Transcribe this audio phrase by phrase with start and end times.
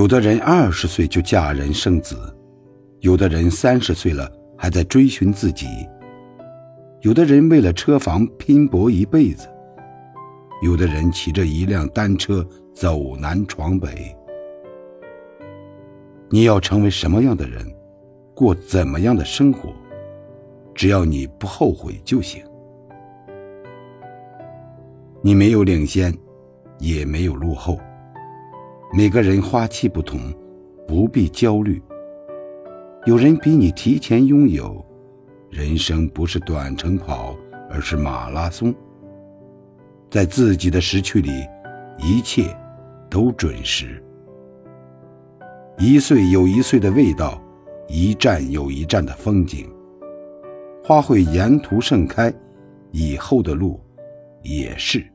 [0.00, 2.16] 有的人二十岁就嫁人生子，
[3.00, 5.66] 有的人三十岁了还在追寻自己，
[7.02, 9.46] 有的人为了车房拼搏一辈子，
[10.62, 12.42] 有的人骑着一辆单车
[12.72, 14.16] 走南闯北。
[16.30, 17.62] 你要成为什么样的人，
[18.34, 19.68] 过怎么样的生活，
[20.74, 22.42] 只要你不后悔就行。
[25.20, 26.10] 你没有领先，
[26.78, 27.78] 也没有落后。
[28.92, 30.18] 每个人花期不同，
[30.84, 31.80] 不必焦虑。
[33.06, 34.84] 有人比你提前拥有，
[35.48, 37.36] 人生不是短程跑，
[37.70, 38.74] 而是马拉松。
[40.10, 41.30] 在自己的时区里，
[41.98, 42.52] 一切
[43.08, 44.02] 都准时。
[45.78, 47.40] 一岁有一岁的味道，
[47.86, 49.70] 一站有一站的风景。
[50.82, 52.32] 花会沿途盛开，
[52.90, 53.80] 以后的路
[54.42, 55.06] 也是。